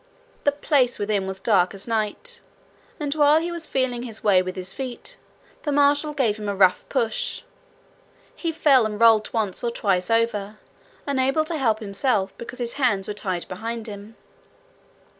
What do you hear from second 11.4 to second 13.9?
to help himself because his hands were tied behind